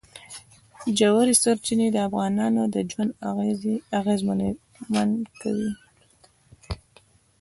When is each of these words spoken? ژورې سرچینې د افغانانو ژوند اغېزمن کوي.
ژورې 0.97 1.33
سرچینې 1.43 1.87
د 1.91 1.97
افغانانو 2.07 2.61
ژوند 2.91 3.11
اغېزمن 3.99 5.09
کوي. 5.41 5.71